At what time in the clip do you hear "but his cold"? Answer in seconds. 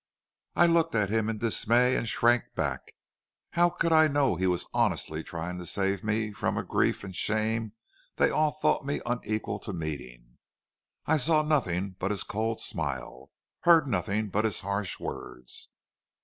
11.99-12.59